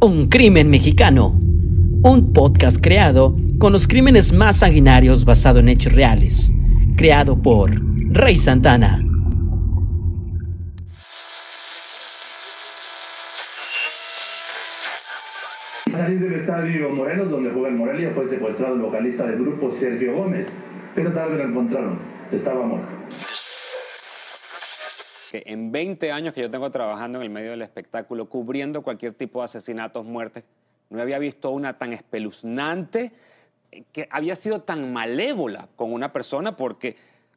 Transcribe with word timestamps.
Un 0.00 0.28
crimen 0.28 0.70
mexicano. 0.70 1.30
Un 2.04 2.32
podcast 2.32 2.80
creado 2.80 3.34
con 3.58 3.72
los 3.72 3.88
crímenes 3.88 4.32
más 4.32 4.58
sanguinarios 4.58 5.24
basado 5.24 5.58
en 5.58 5.68
hechos 5.68 5.92
reales. 5.92 6.54
Creado 6.96 7.42
por 7.42 7.72
Rey 8.12 8.36
Santana. 8.36 9.02
salir 15.90 16.20
del 16.20 16.34
estadio 16.34 16.90
Morelos, 16.90 17.28
donde 17.28 17.50
juega 17.50 17.68
el 17.70 17.74
Morelia, 17.74 18.10
fue 18.14 18.24
secuestrado 18.24 18.76
el 18.76 18.82
vocalista 18.82 19.26
del 19.26 19.40
grupo 19.40 19.72
Sergio 19.72 20.14
Gómez. 20.14 20.46
Esa 20.94 21.12
tarde 21.12 21.38
lo 21.38 21.44
encontraron, 21.44 21.98
estaba 22.30 22.64
muerto. 22.64 22.97
Que 25.30 25.42
en 25.46 25.72
20 25.72 26.10
años 26.10 26.32
que 26.32 26.40
yo 26.40 26.50
tengo 26.50 26.70
trabajando 26.70 27.18
en 27.18 27.24
el 27.24 27.30
medio 27.30 27.50
del 27.50 27.62
espectáculo, 27.62 28.28
cubriendo 28.28 28.82
cualquier 28.82 29.14
tipo 29.14 29.40
de 29.40 29.46
asesinatos, 29.46 30.04
muertes, 30.04 30.44
no 30.90 31.02
había 31.02 31.18
visto 31.18 31.50
una 31.50 31.76
tan 31.78 31.92
espeluznante, 31.92 33.12
que 33.92 34.08
había 34.10 34.34
sido 34.36 34.62
tan 34.62 34.92
malévola 34.92 35.68
con 35.76 35.92
una 35.92 36.12
persona, 36.12 36.56
porque 36.56 36.96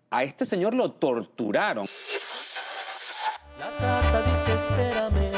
a 0.10 0.24
este 0.24 0.46
señor 0.46 0.74
lo 0.74 0.92
torturaron. 0.92 1.88
La 3.60 3.78
carta 3.78 4.22
dice 4.24 4.54
espérame, 4.54 5.32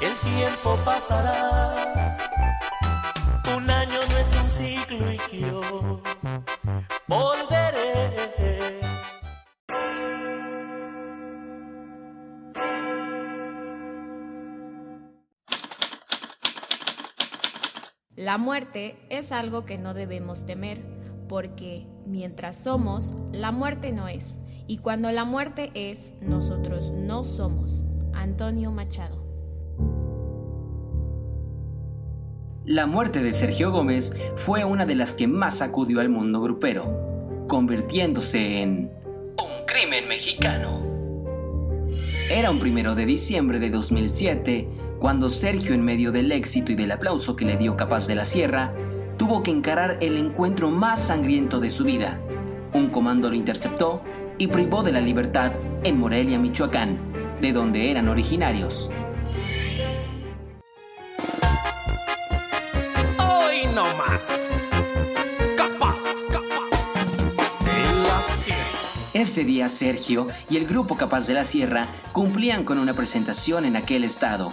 el 0.00 0.14
tiempo 0.36 0.78
pasará. 0.84 2.18
Un 3.56 3.70
año 3.70 3.98
no 4.08 4.18
es 4.18 4.36
un 4.36 4.48
ciclo 4.50 5.12
y 5.12 5.18
La 18.32 18.38
muerte 18.38 18.96
es 19.10 19.30
algo 19.30 19.66
que 19.66 19.76
no 19.76 19.92
debemos 19.92 20.46
temer, 20.46 20.80
porque 21.28 21.86
mientras 22.06 22.56
somos, 22.64 23.14
la 23.30 23.52
muerte 23.52 23.92
no 23.92 24.08
es. 24.08 24.38
Y 24.66 24.78
cuando 24.78 25.12
la 25.12 25.26
muerte 25.26 25.70
es, 25.74 26.14
nosotros 26.22 26.92
no 26.92 27.24
somos. 27.24 27.84
Antonio 28.14 28.72
Machado. 28.72 29.22
La 32.64 32.86
muerte 32.86 33.22
de 33.22 33.34
Sergio 33.34 33.70
Gómez 33.70 34.16
fue 34.36 34.64
una 34.64 34.86
de 34.86 34.94
las 34.94 35.12
que 35.12 35.28
más 35.28 35.58
sacudió 35.58 36.00
al 36.00 36.08
mundo 36.08 36.40
grupero, 36.40 37.44
convirtiéndose 37.48 38.62
en 38.62 38.90
un 39.36 39.66
crimen 39.66 40.08
mexicano. 40.08 40.80
Era 42.30 42.50
un 42.50 42.60
primero 42.60 42.94
de 42.94 43.04
diciembre 43.04 43.58
de 43.58 43.68
2007 43.68 44.70
cuando 45.02 45.30
Sergio, 45.30 45.74
en 45.74 45.84
medio 45.84 46.12
del 46.12 46.30
éxito 46.30 46.70
y 46.70 46.76
del 46.76 46.92
aplauso 46.92 47.34
que 47.34 47.44
le 47.44 47.56
dio 47.56 47.76
Capaz 47.76 48.06
de 48.06 48.14
la 48.14 48.24
Sierra, 48.24 48.72
tuvo 49.18 49.42
que 49.42 49.50
encarar 49.50 49.98
el 50.00 50.16
encuentro 50.16 50.70
más 50.70 51.08
sangriento 51.08 51.58
de 51.58 51.70
su 51.70 51.82
vida. 51.82 52.20
Un 52.72 52.86
comando 52.86 53.28
lo 53.28 53.34
interceptó 53.34 54.00
y 54.38 54.46
privó 54.46 54.84
de 54.84 54.92
la 54.92 55.00
libertad 55.00 55.54
en 55.82 55.98
Morelia, 55.98 56.38
Michoacán, 56.38 57.00
de 57.40 57.52
donde 57.52 57.90
eran 57.90 58.08
originarios. 58.08 58.92
Hoy 63.18 63.66
no 63.74 63.86
más. 63.96 64.50
Capaz, 65.56 66.04
capaz. 66.30 66.78
De 67.64 68.04
la 68.04 68.36
sierra. 68.36 69.10
Ese 69.14 69.42
día 69.42 69.68
Sergio 69.68 70.28
y 70.48 70.58
el 70.58 70.66
grupo 70.68 70.96
Capaz 70.96 71.26
de 71.26 71.34
la 71.34 71.44
Sierra 71.44 71.88
cumplían 72.12 72.62
con 72.62 72.78
una 72.78 72.94
presentación 72.94 73.64
en 73.64 73.74
aquel 73.74 74.04
estado. 74.04 74.52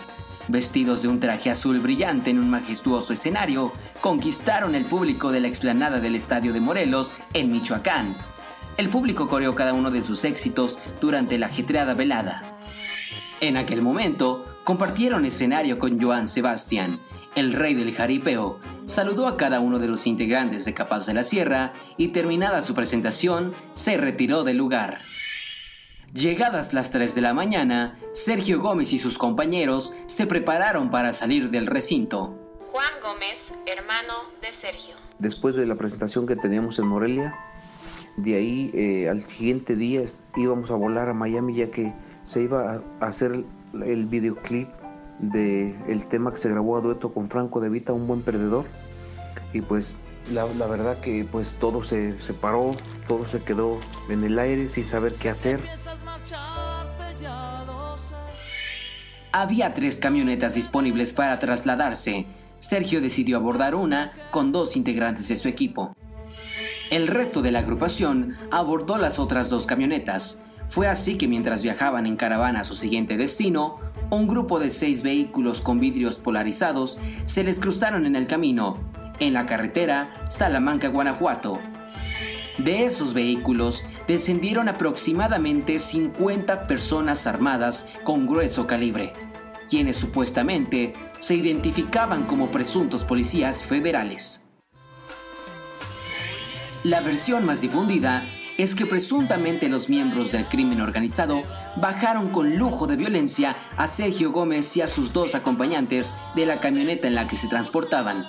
Vestidos 0.50 1.04
de 1.04 1.08
un 1.08 1.20
traje 1.20 1.52
azul 1.52 1.80
brillante 1.80 2.32
en 2.32 2.40
un 2.40 2.50
majestuoso 2.50 3.14
escenario, 3.14 3.72
conquistaron 4.02 4.74
el 4.74 4.84
público 4.84 5.32
de 5.32 5.42
la 5.42 5.48
explanada 5.48 6.00
del 6.00 6.16
Estadio 6.16 6.54
de 6.54 6.60
Morelos 6.60 7.14
en 7.36 7.52
Michoacán. 7.52 8.16
El 8.76 8.90
público 8.90 9.28
coreó 9.28 9.54
cada 9.54 9.74
uno 9.74 9.92
de 9.92 10.02
sus 10.02 10.26
éxitos 10.26 10.80
durante 11.00 11.38
la 11.38 11.46
ajetreada 11.46 11.94
velada. 11.94 12.58
En 13.42 13.58
aquel 13.58 13.84
momento, 13.84 14.44
compartieron 14.64 15.24
escenario 15.24 15.78
con 15.78 16.02
Joan 16.02 16.28
Sebastián, 16.28 16.98
el 17.36 17.54
rey 17.54 17.76
del 17.76 17.94
jaripeo. 17.94 18.60
Saludó 18.88 19.28
a 19.28 19.38
cada 19.38 19.60
uno 19.60 19.78
de 19.78 19.88
los 19.88 20.08
integrantes 20.08 20.66
de 20.66 20.74
Capaz 20.74 21.06
de 21.06 21.14
la 21.14 21.22
Sierra 21.22 21.74
y 21.96 22.08
terminada 22.08 22.64
su 22.64 22.74
presentación, 22.74 23.54
se 23.76 23.98
retiró 23.98 24.44
del 24.44 24.58
lugar. 24.58 24.98
Llegadas 26.14 26.74
las 26.74 26.90
3 26.90 27.14
de 27.14 27.22
la 27.22 27.36
mañana, 27.36 28.00
Sergio 28.14 28.60
Gómez 28.60 28.94
y 28.94 28.98
sus 28.98 29.20
compañeros 29.20 29.94
se 30.08 30.26
prepararon 30.26 30.90
para 30.90 31.14
salir 31.14 31.52
del 31.52 31.68
recinto. 31.68 32.36
Juan 32.72 32.94
Gómez, 33.02 33.54
hermano 33.68 34.14
de 34.42 34.52
Sergio. 34.52 34.96
después 35.20 35.54
de 35.54 35.68
la 35.68 35.76
presentación 35.76 36.26
que 36.26 36.36
teníamos 36.36 36.80
en 36.80 36.88
Morelia, 36.88 37.36
de 38.18 38.36
ahí 38.36 38.72
eh, 38.74 39.08
al 39.08 39.24
siguiente 39.24 39.76
día 39.76 40.02
íbamos 40.36 40.72
a 40.72 40.76
volar 40.76 41.10
a 41.10 41.14
Miami 41.14 41.54
ya 41.54 41.70
que 41.70 41.94
se 42.26 42.42
iba 42.42 42.82
a 43.00 43.06
hacer 43.06 43.44
el 43.74 44.06
videoclip 44.06 44.68
del 45.20 45.76
el 45.88 46.08
tema 46.08 46.32
que 46.32 46.38
se 46.38 46.50
grabó 46.50 46.78
a 46.78 46.82
dueto 46.82 47.14
con 47.14 47.30
Franco 47.30 47.60
De 47.60 47.70
Vita, 47.70 47.94
Un 47.94 48.08
Buen 48.08 48.24
Perdedor. 48.24 48.66
Y 49.54 49.62
pues 49.62 50.02
la, 50.32 50.46
la 50.46 50.68
verdad 50.68 51.00
que 51.02 51.26
pues 51.30 51.58
todo 51.60 51.84
se, 51.84 52.20
se 52.20 52.34
paró, 52.34 52.72
todo 53.08 53.28
se 53.28 53.42
quedó 53.44 53.80
en 54.10 54.24
el 54.24 54.40
aire 54.40 54.68
sin 54.68 54.84
saber 54.84 55.14
qué 55.20 55.30
hacer. 55.30 55.60
Había 59.32 59.76
tres 59.76 60.00
camionetas 60.00 60.56
disponibles 60.56 61.14
para 61.14 61.38
trasladarse. 61.38 62.26
Sergio 62.60 63.00
decidió 63.00 63.38
abordar 63.38 63.76
una 63.76 64.12
con 64.32 64.52
dos 64.52 64.76
integrantes 64.76 65.28
de 65.28 65.36
su 65.36 65.48
equipo. 65.48 65.96
El 66.90 67.08
resto 67.08 67.44
de 67.44 67.52
la 67.52 67.60
agrupación 67.60 68.38
abordó 68.50 68.98
las 68.98 69.20
otras 69.20 69.52
dos 69.52 69.68
camionetas. 69.68 70.42
Fue 70.68 70.88
así 70.88 71.16
que 71.16 71.28
mientras 71.28 71.62
viajaban 71.62 72.08
en 72.08 72.16
caravana 72.16 72.62
a 72.62 72.64
su 72.64 72.76
siguiente 72.76 73.18
destino, 73.18 73.78
un 74.10 74.28
grupo 74.28 74.60
de 74.60 74.72
seis 74.72 75.04
vehículos 75.04 75.62
con 75.62 75.80
vidrios 75.80 76.18
polarizados 76.18 76.98
se 77.24 77.44
les 77.44 77.60
cruzaron 77.60 78.08
en 78.08 78.16
el 78.16 78.26
camino, 78.26 78.78
en 79.20 79.34
la 79.34 79.46
carretera 79.46 80.12
Salamanca-Guanajuato. 80.30 81.60
De 82.58 82.86
esos 82.86 83.14
vehículos 83.14 83.86
descendieron 84.10 84.68
aproximadamente 84.68 85.78
50 85.78 86.66
personas 86.66 87.28
armadas 87.28 87.88
con 88.04 88.26
grueso 88.26 88.66
calibre, 88.66 89.14
quienes 89.70 89.98
supuestamente 89.98 90.96
se 91.20 91.36
identificaban 91.36 92.26
como 92.26 92.50
presuntos 92.50 93.06
policías 93.06 93.64
federales. 93.64 94.48
La 96.84 97.02
versión 97.02 97.46
más 97.46 97.62
difundida 97.62 98.24
es 98.58 98.74
que 98.74 98.88
presuntamente 98.88 99.70
los 99.70 99.90
miembros 99.90 100.32
del 100.32 100.48
crimen 100.48 100.82
organizado 100.82 101.44
bajaron 101.76 102.32
con 102.32 102.58
lujo 102.58 102.88
de 102.88 102.96
violencia 102.96 103.56
a 103.78 103.86
Sergio 103.86 104.32
Gómez 104.32 104.76
y 104.76 104.82
a 104.82 104.88
sus 104.88 105.14
dos 105.14 105.36
acompañantes 105.36 106.16
de 106.34 106.48
la 106.48 106.60
camioneta 106.60 107.08
en 107.08 107.14
la 107.14 107.28
que 107.28 107.36
se 107.36 107.48
transportaban. 107.48 108.26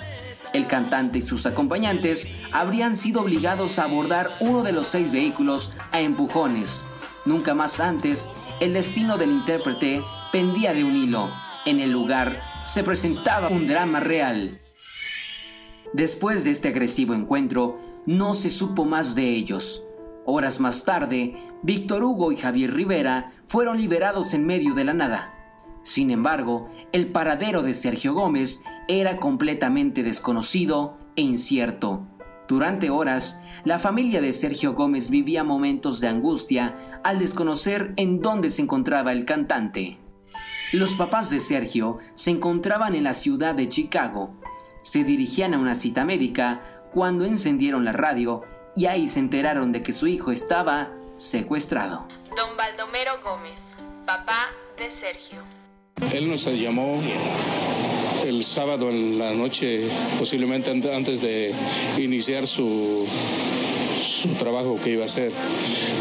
El 0.53 0.67
cantante 0.67 1.19
y 1.19 1.21
sus 1.21 1.45
acompañantes 1.45 2.27
habrían 2.51 2.95
sido 2.95 3.21
obligados 3.21 3.79
a 3.79 3.85
abordar 3.85 4.31
uno 4.41 4.63
de 4.63 4.73
los 4.73 4.87
seis 4.87 5.11
vehículos 5.11 5.73
a 5.91 6.01
empujones. 6.01 6.83
Nunca 7.25 7.53
más 7.53 7.79
antes, 7.79 8.29
el 8.59 8.73
destino 8.73 9.17
del 9.17 9.31
intérprete 9.31 10.03
pendía 10.31 10.73
de 10.73 10.83
un 10.83 10.95
hilo. 10.95 11.29
En 11.65 11.79
el 11.79 11.91
lugar 11.91 12.41
se 12.65 12.83
presentaba 12.83 13.47
un 13.47 13.65
drama 13.65 13.99
real. 13.99 14.59
Después 15.93 16.43
de 16.43 16.51
este 16.51 16.69
agresivo 16.69 17.13
encuentro, 17.13 17.77
no 18.05 18.33
se 18.33 18.49
supo 18.49 18.85
más 18.85 19.15
de 19.15 19.29
ellos. 19.29 19.83
Horas 20.25 20.59
más 20.59 20.83
tarde, 20.83 21.37
Víctor 21.63 22.03
Hugo 22.03 22.31
y 22.31 22.37
Javier 22.37 22.73
Rivera 22.73 23.31
fueron 23.47 23.77
liberados 23.77 24.33
en 24.33 24.45
medio 24.45 24.73
de 24.73 24.83
la 24.83 24.93
nada. 24.93 25.40
Sin 25.83 26.11
embargo, 26.11 26.69
el 26.91 27.11
paradero 27.11 27.63
de 27.63 27.73
Sergio 27.73 28.13
Gómez 28.13 28.63
era 28.87 29.17
completamente 29.17 30.03
desconocido 30.03 30.97
e 31.15 31.21
incierto. 31.21 32.05
Durante 32.47 32.89
horas, 32.89 33.39
la 33.63 33.79
familia 33.79 34.21
de 34.21 34.33
Sergio 34.33 34.73
Gómez 34.73 35.09
vivía 35.09 35.43
momentos 35.43 35.99
de 35.99 36.07
angustia 36.07 36.75
al 37.03 37.19
desconocer 37.19 37.93
en 37.95 38.21
dónde 38.21 38.49
se 38.49 38.61
encontraba 38.61 39.11
el 39.11 39.25
cantante. 39.25 39.97
Los 40.73 40.93
papás 40.93 41.29
de 41.29 41.39
Sergio 41.39 41.97
se 42.13 42.31
encontraban 42.31 42.95
en 42.95 43.05
la 43.05 43.13
ciudad 43.13 43.55
de 43.55 43.69
Chicago. 43.69 44.33
Se 44.83 45.03
dirigían 45.03 45.53
a 45.53 45.59
una 45.59 45.75
cita 45.75 46.05
médica 46.05 46.61
cuando 46.91 47.25
encendieron 47.25 47.85
la 47.85 47.93
radio 47.93 48.43
y 48.75 48.85
ahí 48.85 49.07
se 49.09 49.19
enteraron 49.19 49.71
de 49.71 49.83
que 49.83 49.93
su 49.93 50.07
hijo 50.07 50.31
estaba 50.31 50.91
secuestrado. 51.15 52.07
Don 52.35 52.57
Baldomero 52.57 53.21
Gómez, 53.23 53.59
papá 54.05 54.49
de 54.77 54.89
Sergio. 54.89 55.60
Él 56.13 56.27
nos 56.29 56.45
llamó 56.45 57.01
el 58.25 58.43
sábado 58.43 58.89
en 58.89 59.17
la 59.17 59.33
noche, 59.33 59.87
posiblemente 60.19 60.69
an- 60.71 60.83
antes 60.93 61.21
de 61.21 61.53
iniciar 61.97 62.47
su, 62.47 63.05
su 63.99 64.29
trabajo 64.29 64.77
que 64.83 64.91
iba 64.91 65.03
a 65.03 65.05
hacer. 65.05 65.31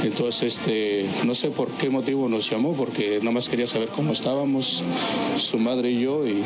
Entonces, 0.04 0.54
este, 0.58 1.06
no 1.24 1.34
sé 1.34 1.50
por 1.50 1.68
qué 1.72 1.90
motivo 1.90 2.28
nos 2.28 2.48
llamó, 2.48 2.74
porque 2.74 3.20
nomás 3.22 3.48
quería 3.48 3.66
saber 3.66 3.88
cómo 3.88 4.12
estábamos, 4.12 4.82
su 5.36 5.58
madre 5.58 5.90
y 5.90 6.00
yo, 6.00 6.26
y, 6.26 6.42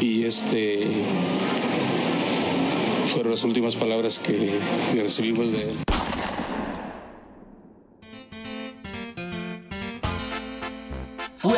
y 0.00 0.24
este 0.24 0.86
fueron 3.08 3.32
las 3.32 3.44
últimas 3.44 3.76
palabras 3.76 4.18
que 4.18 4.58
recibimos 4.94 5.52
de 5.52 5.62
él. 5.62 5.76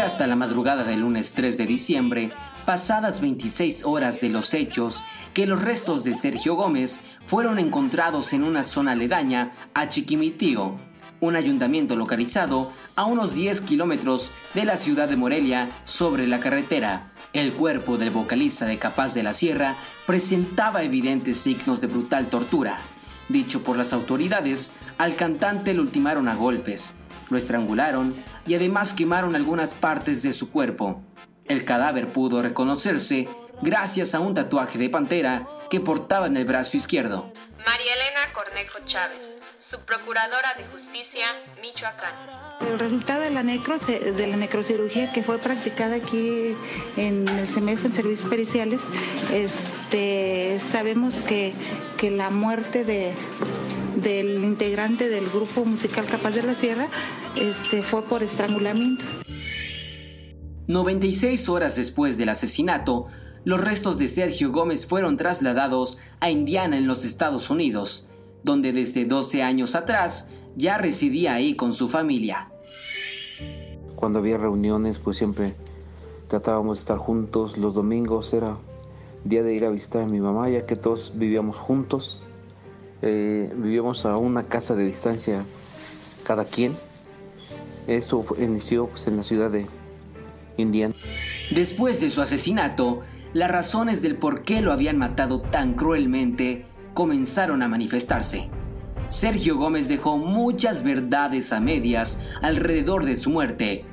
Hasta 0.04 0.26
la 0.26 0.36
madrugada 0.36 0.84
del 0.84 1.00
lunes 1.00 1.32
3 1.32 1.56
de 1.56 1.64
diciembre, 1.64 2.30
pasadas 2.66 3.22
26 3.22 3.84
horas 3.84 4.20
de 4.20 4.28
los 4.28 4.52
hechos, 4.52 5.02
que 5.32 5.46
los 5.46 5.62
restos 5.62 6.04
de 6.04 6.12
Sergio 6.12 6.56
Gómez 6.56 7.00
fueron 7.26 7.58
encontrados 7.58 8.34
en 8.34 8.44
una 8.44 8.64
zona 8.64 8.92
aledaña 8.92 9.52
a 9.72 9.88
Chiquimitío, 9.88 10.76
un 11.20 11.36
ayuntamiento 11.36 11.96
localizado 11.96 12.70
a 12.96 13.06
unos 13.06 13.34
10 13.34 13.62
kilómetros 13.62 14.30
de 14.52 14.66
la 14.66 14.76
ciudad 14.76 15.08
de 15.08 15.16
Morelia 15.16 15.70
sobre 15.84 16.26
la 16.26 16.38
carretera. 16.38 17.10
El 17.32 17.54
cuerpo 17.54 17.96
del 17.96 18.10
vocalista 18.10 18.66
de 18.66 18.76
Capaz 18.76 19.14
de 19.14 19.22
la 19.22 19.32
Sierra 19.32 19.74
presentaba 20.06 20.82
evidentes 20.82 21.38
signos 21.38 21.80
de 21.80 21.86
brutal 21.86 22.26
tortura. 22.26 22.78
Dicho 23.30 23.62
por 23.62 23.78
las 23.78 23.94
autoridades, 23.94 24.70
al 24.98 25.16
cantante 25.16 25.72
lo 25.72 25.80
ultimaron 25.80 26.28
a 26.28 26.34
golpes, 26.34 26.94
lo 27.30 27.38
estrangularon 27.38 28.14
y 28.46 28.54
además 28.54 28.92
quemaron 28.92 29.36
algunas 29.36 29.74
partes 29.74 30.22
de 30.22 30.32
su 30.32 30.50
cuerpo. 30.50 31.02
El 31.46 31.64
cadáver 31.64 32.12
pudo 32.12 32.42
reconocerse 32.42 33.28
gracias 33.62 34.14
a 34.14 34.20
un 34.20 34.34
tatuaje 34.34 34.78
de 34.78 34.88
pantera 34.88 35.46
que 35.70 35.80
portaba 35.80 36.26
en 36.26 36.36
el 36.36 36.44
brazo 36.44 36.76
izquierdo. 36.76 37.32
María 37.64 37.94
Elena 37.94 38.32
Cornejo 38.34 38.78
Chávez, 38.84 39.30
subprocuradora 39.58 40.54
de 40.54 40.66
justicia, 40.66 41.26
Michoacán. 41.62 42.14
El 42.60 42.78
resultado 42.78 43.22
de 43.22 43.30
la, 43.30 43.42
necro, 43.42 43.78
de 43.78 44.26
la 44.26 44.36
necrocirugía 44.36 45.10
que 45.12 45.22
fue 45.22 45.38
practicada 45.38 45.96
aquí 45.96 46.54
en 46.96 47.26
el 47.28 47.46
CEMEF 47.46 47.86
en 47.86 47.94
servicios 47.94 48.28
periciales, 48.28 48.80
este, 49.32 50.60
sabemos 50.70 51.22
que, 51.22 51.54
que 51.96 52.10
la 52.10 52.28
muerte 52.28 52.84
de, 52.84 53.14
del 54.04 54.44
integrante 54.44 55.08
del 55.08 55.28
grupo 55.28 55.64
musical 55.64 56.04
Capaz 56.04 56.32
de 56.32 56.42
la 56.42 56.54
Sierra 56.54 56.88
este, 57.34 57.82
fue 57.82 58.02
por 58.02 58.22
estrangulamiento. 58.22 59.04
96 60.68 61.48
horas 61.48 61.76
después 61.76 62.18
del 62.18 62.28
asesinato, 62.28 63.06
los 63.44 63.60
restos 63.60 63.98
de 63.98 64.06
Sergio 64.06 64.52
Gómez 64.52 64.86
fueron 64.86 65.16
trasladados 65.16 65.98
a 66.20 66.30
Indiana 66.30 66.76
en 66.76 66.86
los 66.86 67.04
Estados 67.04 67.50
Unidos, 67.50 68.06
donde 68.42 68.72
desde 68.72 69.06
12 69.06 69.42
años 69.42 69.74
atrás 69.74 70.30
ya 70.54 70.78
residía 70.78 71.34
ahí 71.34 71.56
con 71.56 71.72
su 71.72 71.88
familia. 71.88 72.46
Cuando 73.96 74.18
había 74.18 74.36
reuniones, 74.36 74.98
pues 74.98 75.16
siempre 75.16 75.54
tratábamos 76.28 76.78
de 76.78 76.80
estar 76.80 76.98
juntos. 76.98 77.56
Los 77.58 77.74
domingos 77.74 78.32
era 78.34 78.58
día 79.24 79.42
de 79.42 79.54
ir 79.54 79.64
a 79.64 79.70
visitar 79.70 80.02
a 80.02 80.06
mi 80.06 80.20
mamá, 80.20 80.48
ya 80.50 80.66
que 80.66 80.76
todos 80.76 81.12
vivíamos 81.14 81.56
juntos. 81.56 82.23
Eh, 83.02 83.52
vivíamos 83.56 84.06
a 84.06 84.16
una 84.16 84.44
casa 84.44 84.74
de 84.74 84.86
distancia 84.86 85.44
cada 86.24 86.44
quien. 86.44 86.76
Esto 87.86 88.24
inició 88.38 88.86
pues, 88.86 89.06
en 89.06 89.16
la 89.16 89.22
ciudad 89.22 89.50
de 89.50 89.66
Indiana. 90.56 90.94
Después 91.50 92.00
de 92.00 92.08
su 92.08 92.22
asesinato, 92.22 93.02
las 93.34 93.50
razones 93.50 94.00
del 94.00 94.16
por 94.16 94.44
qué 94.44 94.62
lo 94.62 94.72
habían 94.72 94.96
matado 94.96 95.40
tan 95.40 95.74
cruelmente 95.74 96.66
comenzaron 96.94 97.62
a 97.62 97.68
manifestarse. 97.68 98.48
Sergio 99.08 99.56
Gómez 99.58 99.88
dejó 99.88 100.16
muchas 100.16 100.82
verdades 100.82 101.52
a 101.52 101.60
medias 101.60 102.20
alrededor 102.42 103.04
de 103.04 103.16
su 103.16 103.30
muerte. 103.30 103.84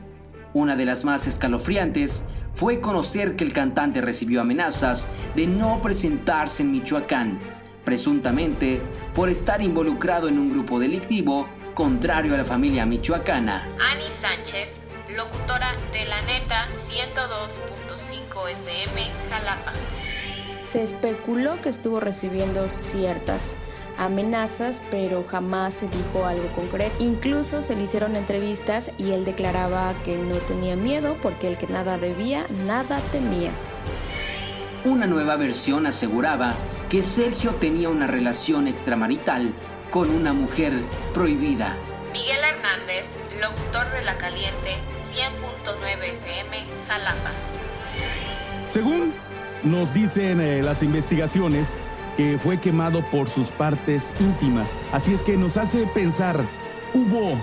Una 0.54 0.76
de 0.76 0.86
las 0.86 1.06
más 1.06 1.28
escalofriantes 1.28 2.30
fue 2.54 2.82
conocer 2.82 3.36
que 3.36 3.44
el 3.44 3.54
cantante 3.54 4.02
recibió 4.02 4.42
amenazas 4.42 5.10
de 5.36 5.48
no 5.48 5.82
presentarse 5.82 6.64
en 6.64 6.72
Michoacán, 6.72 7.40
presuntamente 7.84 8.82
por 9.14 9.30
estar 9.30 9.62
involucrado 9.62 10.28
en 10.28 10.40
un 10.40 10.50
grupo 10.50 10.80
delictivo 10.80 11.48
contrario 11.74 12.34
a 12.34 12.38
la 12.38 12.46
familia 12.46 12.86
michoacana. 12.86 13.70
Ani 13.80 14.12
Sánchez, 14.12 14.70
locutora 15.10 15.76
de 15.92 16.06
la 16.06 16.22
neta 16.22 16.68
102.5 16.74 18.50
FM 18.50 19.08
Jalapa. 19.30 19.74
Se 20.66 20.84
especuló 20.84 21.62
que 21.62 21.70
estuvo 21.70 22.00
recibiendo 22.00 22.70
ciertas 22.70 23.58
amenazas, 23.98 24.82
pero 24.90 25.26
jamás 25.28 25.74
se 25.76 25.88
dijo 25.90 26.26
algo 26.26 26.52
concreto. 26.54 26.96
Incluso 27.00 27.62
se 27.62 27.76
le 27.76 27.84
hicieron 27.84 28.16
entrevistas 28.16 28.92
y 28.98 29.12
él 29.12 29.26
declaraba 29.26 29.94
que 30.06 30.18
no 30.18 30.36
tenía 30.38 30.76
miedo 30.76 31.18
porque 31.22 31.48
el 31.48 31.58
que 31.58 31.68
nada 31.68 31.98
debía, 31.98 32.46
nada 32.66 33.00
temía. 33.12 33.52
Una 34.86 35.08
nueva 35.08 35.36
versión 35.36 35.86
aseguraba 35.86 36.56
que 36.92 37.02
Sergio 37.02 37.56
tenía 37.56 37.88
una 37.88 38.06
relación 38.06 38.68
extramarital 38.68 39.54
con 39.92 40.10
una 40.10 40.34
mujer 40.34 40.74
prohibida. 41.14 41.78
Miguel 42.12 42.40
Hernández, 42.44 43.06
locutor 43.40 43.90
de 43.94 44.04
La 44.04 44.18
Caliente 44.18 44.76
100.9 45.14 46.04
FM 46.22 46.66
Jalapa. 46.90 47.32
Según 48.68 49.14
nos 49.64 49.94
dicen 49.94 50.42
eh, 50.42 50.62
las 50.62 50.84
investigaciones, 50.84 51.78
que 52.18 52.38
fue 52.38 52.60
quemado 52.60 53.10
por 53.10 53.30
sus 53.30 53.52
partes 53.52 54.14
íntimas. 54.20 54.76
Así 54.92 55.14
es 55.14 55.22
que 55.22 55.38
nos 55.38 55.56
hace 55.56 55.88
pensar, 55.88 56.44
¿hubo 56.94 57.42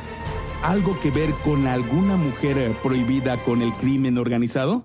algo 0.63 1.01
que 1.01 1.11
ver 1.11 1.33
con 1.43 1.67
alguna 1.67 2.19
mujer 2.19 2.59
eh, 2.59 2.77
prohibida 2.83 3.43
con 3.45 3.63
el 3.63 3.73
crimen 3.77 4.19
organizado? 4.19 4.85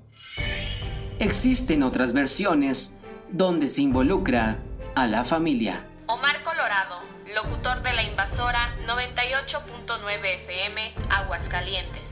Existen 1.19 1.83
otras 1.83 2.13
versiones 2.13 2.95
donde 3.33 3.67
se 3.67 3.81
involucra 3.81 4.59
a 4.95 5.07
la 5.07 5.23
familia. 5.23 5.87
Omar 6.05 6.43
Colorado, 6.43 7.01
locutor 7.33 7.81
de 7.81 7.93
la 7.93 8.03
invasora 8.03 8.75
98.9 8.87 10.43
FM 10.45 10.93
Aguascalientes. 11.09 12.09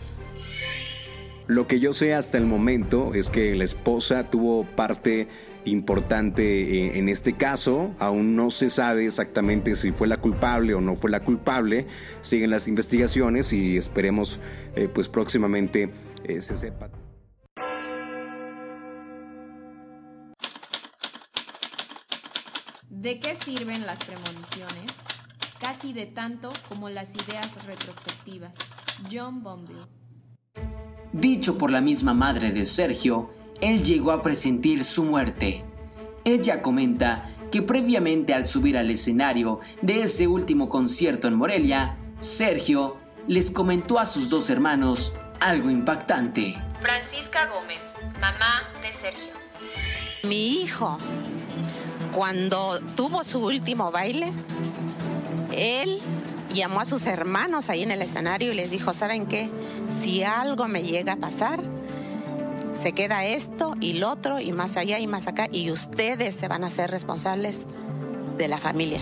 Lo 1.46 1.68
que 1.68 1.80
yo 1.80 1.94
sé 1.94 2.16
hasta 2.16 2.40
el 2.40 2.46
momento 2.46 3.14
es 3.14 3.30
que 3.30 3.54
la 3.56 3.64
esposa 3.64 4.32
tuvo 4.32 4.64
parte 4.64 5.28
importante 5.64 6.98
en 6.98 7.08
este 7.08 7.34
caso. 7.34 7.94
Aún 8.00 8.36
no 8.36 8.50
se 8.50 8.72
sabe 8.72 9.06
exactamente 9.06 9.76
si 9.76 9.92
fue 9.92 10.08
la 10.08 10.18
culpable 10.18 10.74
o 10.74 10.82
no 10.82 10.96
fue 10.96 11.12
la 11.12 11.20
culpable. 11.20 11.86
Siguen 12.22 12.50
las 12.50 12.68
investigaciones 12.68 13.54
y 13.54 13.78
esperemos 13.78 14.40
eh, 14.76 14.90
pues 14.92 15.08
próximamente 15.08 15.92
eh, 16.24 16.42
se 16.42 16.56
sepa. 16.56 16.90
¿De 23.02 23.20
qué 23.20 23.36
sirven 23.36 23.88
las 23.88 23.98
premoniciones? 24.06 24.92
Casi 25.60 25.92
de 25.92 26.06
tanto 26.06 26.54
como 26.70 26.88
las 26.88 27.16
ideas 27.16 27.66
retrospectivas. 27.66 28.56
John 29.12 29.42
Bonville. 29.42 29.88
Dicho 31.12 31.58
por 31.58 31.72
la 31.72 31.82
misma 31.82 32.14
madre 32.14 32.52
de 32.52 32.64
Sergio, 32.64 33.32
él 33.60 33.84
llegó 33.84 34.12
a 34.12 34.22
presentir 34.22 34.84
su 34.84 35.04
muerte. 35.04 35.66
Ella 36.26 36.62
comenta 36.62 37.28
que 37.52 37.64
previamente 37.64 38.36
al 38.36 38.46
subir 38.46 38.78
al 38.78 38.92
escenario 38.92 39.62
de 39.82 40.04
ese 40.04 40.28
último 40.28 40.70
concierto 40.70 41.28
en 41.28 41.34
Morelia, 41.34 41.98
Sergio 42.20 42.98
les 43.28 43.50
comentó 43.50 43.98
a 43.98 44.06
sus 44.06 44.30
dos 44.30 44.52
hermanos 44.52 45.16
algo 45.40 45.72
impactante. 45.72 46.56
Francisca 46.80 47.48
Gómez, 47.48 47.96
mamá 48.20 48.70
de 48.80 48.94
Sergio. 48.94 49.34
Mi 50.24 50.62
hijo, 50.62 51.00
cuando 52.16 52.80
tuvo 52.96 53.24
su 53.24 53.40
último 53.40 53.92
baile, 53.92 54.32
él 55.56 56.00
llamó 56.54 56.82
a 56.82 56.86
sus 56.86 57.06
hermanos 57.06 57.70
ahí 57.70 57.84
en 57.84 57.92
el 57.92 58.02
escenario 58.02 58.52
y 58.52 58.56
les 58.56 58.70
dijo, 58.70 58.94
¿saben 58.94 59.26
qué? 59.26 59.50
Si 59.88 60.24
algo 60.24 60.68
me 60.68 60.84
llega 60.84 61.14
a 61.14 61.18
pasar, 61.18 61.62
se 62.74 62.94
queda 62.94 63.26
esto 63.26 63.76
y 63.80 63.94
lo 63.94 64.10
otro 64.10 64.40
y 64.40 64.52
más 64.52 64.78
allá 64.78 65.00
y 65.00 65.08
más 65.08 65.28
acá 65.28 65.48
y 65.52 65.72
ustedes 65.72 66.36
se 66.36 66.48
van 66.48 66.64
a 66.64 66.72
ser 66.72 66.92
responsables 66.92 67.66
de 68.38 68.48
la 68.48 68.58
familia. 68.58 69.00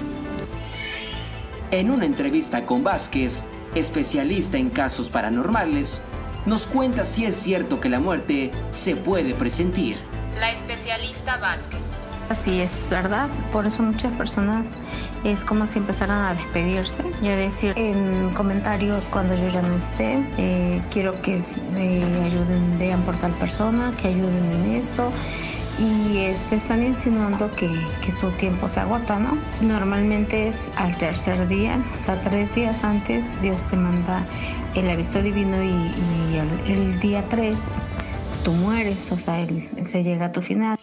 En 1.72 1.92
una 1.92 2.06
entrevista 2.06 2.66
con 2.66 2.84
Vázquez, 2.84 3.46
especialista 3.76 4.58
en 4.58 4.70
casos 4.70 5.10
paranormales, 5.10 6.02
nos 6.46 6.66
cuenta 6.66 7.06
si 7.06 7.26
es 7.26 7.36
cierto 7.36 7.80
que 7.80 7.90
la 7.90 8.00
muerte 8.00 8.52
se 8.72 8.96
puede 8.96 9.36
presentir. 9.36 9.98
La 10.36 10.52
especialista 10.52 11.38
Vázquez. 11.38 11.89
Así 12.30 12.62
es, 12.62 12.86
¿verdad? 12.92 13.28
Por 13.52 13.66
eso 13.66 13.82
muchas 13.82 14.14
personas 14.14 14.76
es 15.24 15.44
como 15.44 15.66
si 15.66 15.80
empezaran 15.80 16.26
a 16.26 16.36
despedirse 16.36 17.04
y 17.24 17.28
a 17.28 17.36
decir 17.36 17.74
en 17.76 18.30
comentarios 18.36 19.10
cuando 19.10 19.34
yo 19.34 19.48
ya 19.48 19.64
no 19.64 19.76
esté, 19.76 20.24
eh, 20.38 20.80
quiero 20.92 21.20
que 21.24 21.42
eh, 21.76 22.22
ayuden, 22.24 22.78
vean 22.78 23.04
por 23.04 23.18
tal 23.18 23.34
persona, 23.34 23.96
que 24.00 24.10
ayuden 24.10 24.52
en 24.52 24.76
esto. 24.76 25.12
y 25.80 26.18
este, 26.18 26.58
están 26.58 26.84
insinuando 26.84 27.50
que, 27.56 27.70
su 28.12 28.30
tiempo 28.32 28.68
se 28.68 28.82
agota, 28.82 29.18
¿no? 29.18 29.36
Normalmente 29.62 30.48
es 30.48 30.72
al 30.76 30.98
tercer 30.98 31.48
día, 31.48 31.82
o 31.96 31.98
sea, 31.98 32.20
tres 32.20 32.54
días 32.54 32.84
antes 32.84 33.42
Dios 33.42 33.70
te 33.70 33.78
manda 33.78 34.24
el 34.76 34.88
aviso 34.90 35.24
divino 35.24 35.64
y, 35.64 36.38
el, 36.38 37.00
día 37.00 37.28
tres 37.28 37.78
tú 38.44 38.52
mueres, 38.52 39.12
o 39.12 39.18
sea, 39.18 39.42
el, 39.42 39.68
se 39.88 40.04
llega 40.04 40.26
a 40.26 40.32
tu 40.32 40.44
final. 40.44 40.78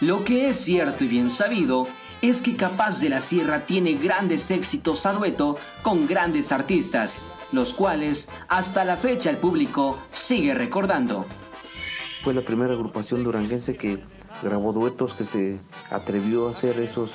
Lo 0.00 0.24
que 0.24 0.48
es 0.48 0.56
cierto 0.56 1.04
y 1.04 1.08
bien 1.08 1.28
sabido 1.28 1.86
es 2.22 2.40
que 2.40 2.56
Capaz 2.56 3.00
de 3.00 3.10
la 3.10 3.20
Sierra 3.20 3.66
tiene 3.66 3.94
grandes 3.94 4.50
éxitos 4.50 5.04
a 5.04 5.12
dueto 5.12 5.58
con 5.82 6.06
grandes 6.06 6.52
artistas, 6.52 7.22
los 7.52 7.74
cuales 7.74 8.30
hasta 8.48 8.86
la 8.86 8.96
fecha 8.96 9.28
el 9.28 9.36
público 9.36 9.98
sigue 10.10 10.54
recordando. 10.54 11.26
Fue 12.22 12.32
la 12.32 12.40
primera 12.40 12.72
agrupación 12.72 13.24
duranguense 13.24 13.76
que 13.76 13.98
grabó 14.42 14.72
duetos, 14.72 15.12
que 15.12 15.24
se 15.24 15.58
atrevió 15.90 16.48
a 16.48 16.52
hacer 16.52 16.80
esos, 16.80 17.12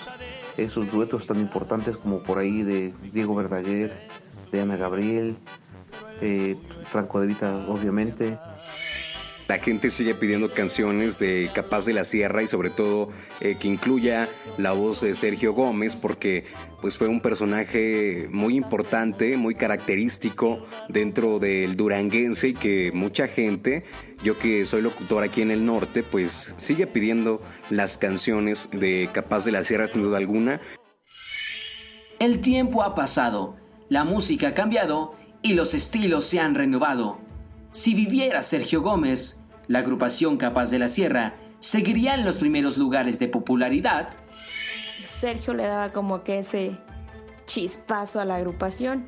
esos 0.55 0.91
duetos 0.91 1.25
tan 1.25 1.39
importantes 1.39 1.97
como 1.97 2.21
por 2.21 2.37
ahí 2.37 2.61
de 2.61 2.93
Diego 3.11 3.33
Verdaguer, 3.33 4.09
de 4.51 4.61
Ana 4.61 4.77
Gabriel, 4.77 5.37
eh, 6.21 6.55
Franco 6.91 7.19
de 7.19 7.33
obviamente. 7.67 8.37
La 9.47 9.59
gente 9.59 9.91
sigue 9.91 10.15
pidiendo 10.15 10.51
canciones 10.51 11.19
de 11.19 11.51
Capaz 11.53 11.85
de 11.85 11.93
la 11.93 12.03
Sierra 12.03 12.41
y 12.41 12.47
sobre 12.47 12.71
todo 12.71 13.09
eh, 13.41 13.57
que 13.59 13.67
incluya 13.67 14.27
la 14.57 14.71
voz 14.71 15.01
de 15.01 15.13
Sergio 15.13 15.53
Gómez 15.53 15.95
porque 15.95 16.45
pues 16.81 16.97
fue 16.97 17.07
un 17.07 17.21
personaje 17.21 18.27
muy 18.31 18.55
importante, 18.55 19.37
muy 19.37 19.53
característico 19.53 20.65
dentro 20.89 21.37
del 21.37 21.75
duranguense 21.75 22.49
y 22.49 22.53
que 22.55 22.91
mucha 22.91 23.27
gente, 23.27 23.83
yo 24.23 24.39
que 24.39 24.65
soy 24.65 24.81
locutor 24.81 25.23
aquí 25.23 25.43
en 25.43 25.51
el 25.51 25.63
norte, 25.63 26.01
pues 26.01 26.55
sigue 26.57 26.87
pidiendo 26.87 27.39
las 27.69 27.97
canciones 27.97 28.69
de 28.71 29.09
Capaz 29.13 29.45
de 29.45 29.51
la 29.51 29.63
Sierra 29.63 29.85
sin 29.85 30.01
duda 30.01 30.17
alguna. 30.17 30.59
El 32.17 32.41
tiempo 32.41 32.81
ha 32.81 32.95
pasado, 32.95 33.57
la 33.89 34.05
música 34.05 34.49
ha 34.49 34.53
cambiado 34.55 35.13
y 35.43 35.53
los 35.53 35.75
estilos 35.75 36.23
se 36.23 36.39
han 36.39 36.55
renovado. 36.55 37.24
Si 37.75 37.93
viviera 37.93 38.41
Sergio 38.41 38.81
Gómez, 38.81 39.41
la 39.67 39.79
agrupación 39.79 40.37
Capaz 40.37 40.71
de 40.71 40.79
la 40.79 40.87
Sierra 40.87 41.33
seguiría 41.59 42.13
en 42.13 42.23
los 42.23 42.37
primeros 42.37 42.77
lugares 42.77 43.19
de 43.19 43.27
popularidad. 43.27 44.11
Sergio 45.03 45.53
le 45.53 45.63
daba 45.63 45.91
como 45.91 46.23
que 46.23 46.39
ese 46.39 46.77
chispazo 47.47 48.21
a 48.21 48.25
la 48.25 48.35
agrupación. 48.35 49.07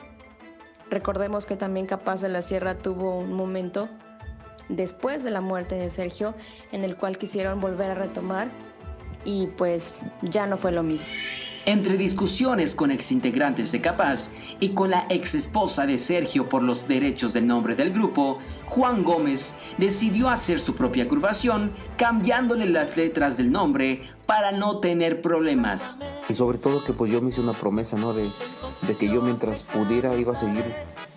Recordemos 0.89 1.45
que 1.45 1.55
también 1.55 1.85
Capaz 1.85 2.19
de 2.19 2.27
la 2.27 2.41
Sierra 2.41 2.77
tuvo 2.77 3.17
un 3.17 3.31
momento 3.31 3.87
después 4.67 5.23
de 5.23 5.31
la 5.31 5.39
muerte 5.39 5.75
de 5.75 5.89
Sergio 5.89 6.35
en 6.73 6.83
el 6.83 6.97
cual 6.97 7.17
quisieron 7.17 7.61
volver 7.61 7.91
a 7.91 7.95
retomar 7.95 8.51
y 9.23 9.47
pues 9.47 10.01
ya 10.23 10.45
no 10.45 10.57
fue 10.57 10.73
lo 10.73 10.83
mismo. 10.83 11.07
Entre 11.67 11.97
discusiones 11.97 12.73
con 12.73 12.91
exintegrantes 12.91 13.73
de 13.73 13.81
Capaz 13.81 14.31
y 14.61 14.69
con 14.69 14.89
la 14.89 15.05
ex 15.09 15.35
esposa 15.35 15.85
de 15.85 15.97
Sergio 15.97 16.47
por 16.47 16.63
los 16.63 16.87
derechos 16.87 17.33
del 17.33 17.45
nombre 17.45 17.75
del 17.75 17.91
grupo, 17.91 18.39
Juan 18.67 19.03
Gómez 19.03 19.53
decidió 19.77 20.29
hacer 20.29 20.61
su 20.61 20.75
propia 20.75 21.03
agrupación 21.03 21.73
cambiándole 21.97 22.67
las 22.67 22.95
letras 22.95 23.35
del 23.35 23.51
nombre 23.51 24.03
para 24.25 24.53
no 24.53 24.79
tener 24.79 25.21
problemas. 25.21 25.99
Y 26.29 26.35
sobre 26.35 26.57
todo 26.57 26.85
que 26.85 26.93
pues 26.93 27.11
yo 27.11 27.21
me 27.21 27.31
hice 27.31 27.41
una 27.41 27.51
promesa, 27.51 27.97
¿no? 27.97 28.13
De, 28.13 28.29
de 28.87 28.95
que 28.95 29.09
yo 29.09 29.21
mientras 29.21 29.63
pudiera 29.63 30.15
iba 30.15 30.31
a 30.31 30.37
seguir 30.37 30.63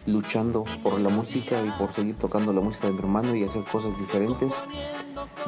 luchando 0.06 0.64
por 0.82 0.98
la 1.00 1.10
música 1.10 1.62
y 1.64 1.70
por 1.78 1.94
seguir 1.94 2.16
tocando 2.16 2.52
la 2.52 2.60
música 2.60 2.88
de 2.88 2.94
mi 2.94 2.98
hermano 2.98 3.36
y 3.36 3.44
hacer 3.44 3.62
cosas 3.70 3.96
diferentes, 4.00 4.52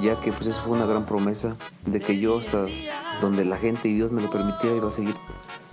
ya 0.01 0.21
que 0.21 0.31
pues 0.33 0.47
eso 0.47 0.63
fue 0.63 0.77
una 0.77 0.87
gran 0.87 1.07
promesa 1.07 1.57
de 1.87 1.99
que 1.99 2.21
yo 2.21 2.39
hasta 2.39 2.67
donde 3.23 3.45
la 3.47 3.57
gente 3.57 3.89
y 3.89 3.95
Dios 3.95 4.13
me 4.13 4.21
lo 4.21 4.31
permitiera 4.31 4.77
iba 4.77 4.89
a 4.89 4.93
seguir 4.93 5.15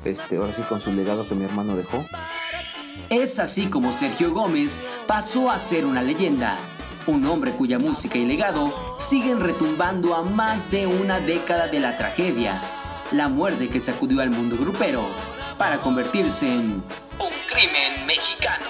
este, 0.05 0.37
ahora 0.37 0.53
sí 0.53 0.61
con 0.69 0.79
su 0.79 0.93
legado 0.93 1.27
que 1.27 1.35
mi 1.35 1.43
hermano 1.43 1.75
dejó. 1.75 2.05
Es 3.09 3.39
así 3.39 3.67
como 3.67 3.91
Sergio 3.91 4.31
Gómez 4.31 4.81
pasó 5.07 5.49
a 5.49 5.57
ser 5.57 5.85
una 5.85 6.01
leyenda, 6.01 6.57
un 7.07 7.25
hombre 7.25 7.51
cuya 7.51 7.79
música 7.79 8.17
y 8.17 8.25
legado 8.25 8.73
siguen 8.99 9.41
retumbando 9.41 10.15
a 10.15 10.21
más 10.21 10.71
de 10.71 10.85
una 10.85 11.19
década 11.19 11.67
de 11.67 11.79
la 11.79 11.97
tragedia, 11.97 12.61
la 13.11 13.27
muerte 13.27 13.67
que 13.67 13.79
sacudió 13.79 14.21
al 14.21 14.29
mundo 14.29 14.55
grupero 14.57 15.01
para 15.57 15.81
convertirse 15.81 16.47
en 16.47 16.83
un 17.19 17.33
crimen 17.49 18.05
mexicano. 18.05 18.65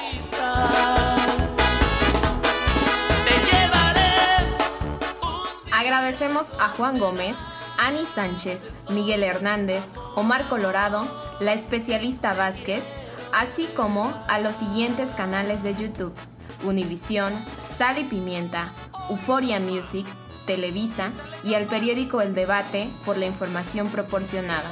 Agradecemos 5.72 6.54
a 6.60 6.70
Juan 6.70 6.98
Gómez, 6.98 7.38
Ani 7.82 8.06
Sánchez, 8.06 8.72
Miguel 8.90 9.24
Hernández, 9.24 9.94
Omar 10.16 10.50
Colorado, 10.50 11.08
la 11.40 11.54
especialista 11.54 12.34
Vázquez, 12.34 12.84
así 13.34 13.68
como 13.74 14.14
a 14.28 14.40
los 14.40 14.58
siguientes 14.58 15.12
canales 15.12 15.64
de 15.64 15.76
YouTube: 15.76 16.14
Univisión, 16.64 17.32
Sal 17.66 17.98
y 17.98 18.04
Pimienta, 18.04 18.74
Euforia 19.10 19.62
Music, 19.62 20.06
Televisa 20.46 21.12
y 21.46 21.54
al 21.54 21.68
periódico 21.68 22.20
El 22.20 22.36
Debate 22.36 22.90
por 23.06 23.18
la 23.18 23.28
información 23.28 23.88
proporcionada. 23.88 24.70